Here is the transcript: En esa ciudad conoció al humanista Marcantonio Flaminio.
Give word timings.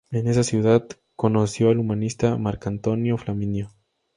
En 0.09 0.27
esa 0.27 0.41
ciudad 0.41 0.87
conoció 1.15 1.69
al 1.69 1.77
humanista 1.77 2.35
Marcantonio 2.35 3.19
Flaminio. 3.19 3.69